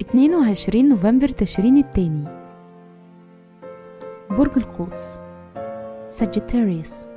[0.00, 2.24] اتنين وعشرين نوفمبر تشرين التاني.
[4.30, 5.18] برج القوس.
[6.08, 7.08] ساجيتاريوس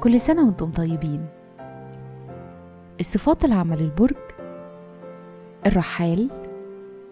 [0.00, 1.26] كل سنة وأنتم طيبين.
[3.00, 4.16] الصفات العامة للبرج
[5.66, 6.30] الرحال.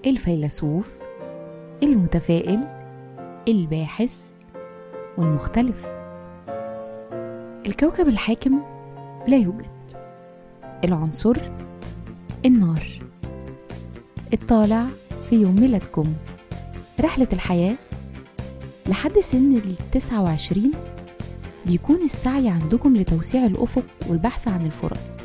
[0.07, 1.03] الفيلسوف.
[1.83, 2.61] المتفائل.
[3.49, 4.33] الباحث.
[5.19, 6.02] والمختلف.
[7.67, 8.63] الكوكب الحاكم
[9.29, 9.93] لا يوجد.
[10.85, 11.37] العنصر
[12.47, 12.87] النار.
[14.33, 14.87] الطالع
[15.31, 16.13] في يوم ميلادكم.
[17.01, 17.75] رحلة الحياة
[18.87, 20.73] لحد سن التسعة وعشرين
[21.67, 25.17] بيكون السعي عندكم لتوسيع الأفق والبحث عن الفرص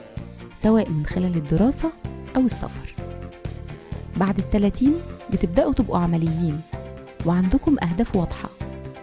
[0.51, 1.91] سواء من خلال الدراسة
[2.35, 2.93] أو السفر.
[4.17, 4.93] بعد التلاتين
[5.31, 6.61] بتبدأوا تبقوا عمليين
[7.25, 8.49] وعندكم أهداف واضحة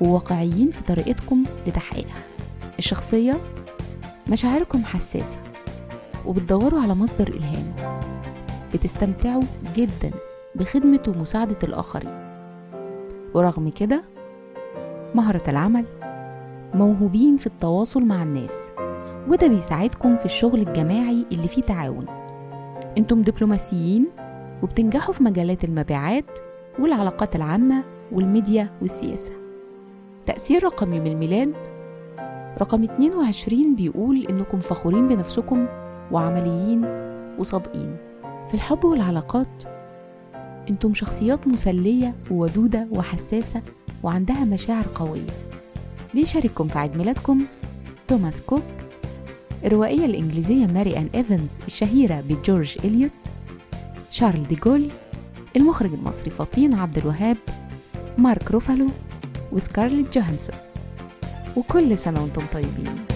[0.00, 2.33] وواقعيين في طريقتكم لتحقيقها.
[2.78, 3.36] الشخصية
[4.28, 5.36] مشاعركم حساسة
[6.26, 7.74] وبتدوروا على مصدر إلهام.
[8.74, 9.42] بتستمتعوا
[9.76, 10.10] جدا
[10.54, 12.24] بخدمة ومساعدة الآخرين.
[13.34, 14.02] ورغم كده
[15.14, 15.84] مهرة العمل
[16.74, 18.72] موهوبين في التواصل مع الناس
[19.28, 22.06] وده بيساعدكم في الشغل الجماعي اللي فيه تعاون.
[22.98, 24.10] أنتم دبلوماسيين
[24.62, 26.38] وبتنجحوا في مجالات المبيعات
[26.78, 29.32] والعلاقات العامة والميديا والسياسة.
[30.26, 31.54] تأثير رقم يوم الميلاد
[32.60, 35.66] رقم 22 بيقول إنكم فخورين بنفسكم
[36.12, 36.84] وعمليين
[37.38, 37.96] وصادقين.
[38.48, 39.64] في الحب والعلاقات
[40.70, 43.62] إنتم شخصيات مسلية وودودة وحساسة
[44.02, 45.30] وعندها مشاعر قوية.
[46.14, 47.46] بيشارككم في عيد ميلادكم؟
[48.08, 48.62] توماس كوك
[49.64, 53.12] الروائية الإنجليزية ماري أن إيفنز الشهيرة بجورج إليوت
[54.10, 54.90] شارل دي جول
[55.56, 57.36] المخرج المصري فطين عبد الوهاب
[58.18, 58.88] مارك روفالو
[59.52, 60.56] وسكارليت جوهانسون.
[61.56, 63.13] وكل سنة وأنتم طيبين.